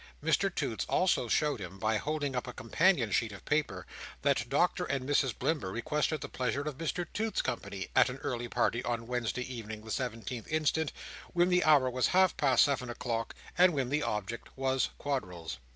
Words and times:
Mr 0.23 0.51
Toots 0.55 0.83
also 0.89 1.27
showed 1.27 1.61
him, 1.61 1.77
by 1.77 1.97
holding 1.97 2.35
up 2.35 2.47
a 2.47 2.53
companion 2.53 3.11
sheet 3.11 3.31
of 3.31 3.45
paper, 3.45 3.85
that 4.23 4.49
Doctor 4.49 4.83
and 4.85 5.07
Mrs 5.07 5.37
Blimber 5.37 5.69
requested 5.71 6.21
the 6.21 6.27
pleasure 6.27 6.61
of 6.63 6.79
Mr 6.79 7.05
Toots's 7.13 7.43
company 7.43 7.87
at 7.95 8.09
an 8.09 8.17
early 8.23 8.47
party 8.47 8.83
on 8.83 9.05
Wednesday 9.05 9.43
Evening 9.43 9.83
the 9.85 9.91
Seventeenth 9.91 10.47
Instant, 10.47 10.91
when 11.33 11.49
the 11.49 11.63
hour 11.63 11.87
was 11.87 12.07
half 12.07 12.35
past 12.35 12.63
seven 12.63 12.89
o'clock, 12.89 13.35
and 13.55 13.73
when 13.75 13.89
the 13.89 14.01
object 14.01 14.49
was 14.57 14.89
Quadrilles. 14.99 15.57